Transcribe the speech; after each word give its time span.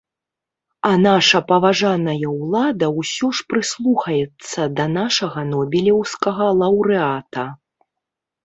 А 0.87 0.89
наша 1.07 1.39
паважаная 1.51 2.29
ўлада 2.37 2.87
ўсё 2.99 3.27
ж 3.39 3.45
прыслухаецца 3.53 4.61
да 4.81 4.85
нашага 4.97 5.47
нобелеўскага 5.53 6.47
лаўрэата. 6.63 7.45